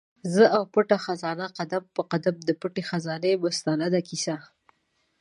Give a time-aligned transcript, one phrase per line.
[0.33, 4.35] زه او پټه خزانه؛ قدم په قدم د پټي خزانې مستنده کیسه